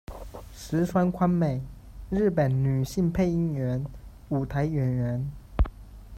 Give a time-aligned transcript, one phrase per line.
[0.55, 1.61] 石川宽美，
[2.09, 3.85] 日本女性配音员、
[4.29, 5.31] 舞台演员。